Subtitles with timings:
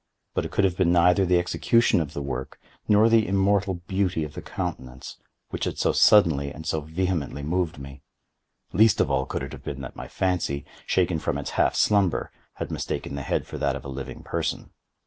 [0.33, 4.23] But it could have been neither the execution of the work, nor the immortal beauty
[4.23, 5.17] of the countenance,
[5.51, 8.01] which had so suddenly and so vehemently moved me.
[8.73, 12.31] Least of all, could it have been that my fancy, shaken from its half slumber,
[12.53, 14.71] had mistaken the head for that of a living person.